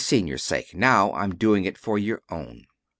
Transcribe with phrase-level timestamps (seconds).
[0.03, 0.73] Senior's sake.
[0.73, 2.65] Now I'm doing it for your own."